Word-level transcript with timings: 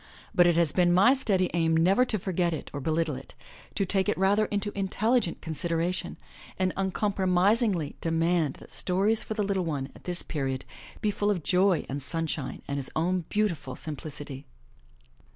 But 0.33 0.47
it 0.47 0.55
has 0.55 0.71
been 0.71 0.91
my 0.91 1.13
steady 1.13 1.51
aim 1.53 1.77
never 1.77 2.05
to 2.05 2.17
forget 2.17 2.53
it 2.53 2.71
or 2.73 2.79
belittle 2.79 3.13
it, 3.13 3.35
to 3.75 3.85
take 3.85 4.09
it 4.09 4.17
rather 4.17 4.45
into 4.45 4.75
intelligent 4.75 5.41
consideration, 5.41 6.17
and 6.57 6.73
uncompromisingly 6.75 7.97
de 8.01 8.09
213 8.09 8.09
MY 8.09 8.09
BOOK 8.09 8.15
HOUSE 8.31 8.41
mand 8.45 8.53
that 8.55 8.71
stories 8.71 9.21
for 9.21 9.35
the 9.35 9.43
little 9.43 9.63
one 9.63 9.89
at 9.93 10.05
this 10.05 10.23
period 10.23 10.65
be 11.01 11.11
full 11.11 11.29
of 11.29 11.43
joy 11.43 11.85
and 11.87 12.01
sunshine 12.01 12.63
and 12.67 12.77
his 12.77 12.89
own 12.95 13.25
beautiful 13.29 13.75
simplicity. 13.75 14.47